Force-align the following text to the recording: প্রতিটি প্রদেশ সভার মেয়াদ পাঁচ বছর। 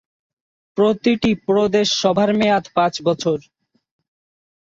প্রতিটি 0.77 1.31
প্রদেশ 1.47 1.87
সভার 2.01 2.29
মেয়াদ 2.39 2.65
পাঁচ 2.75 2.93
বছর। 3.03 3.37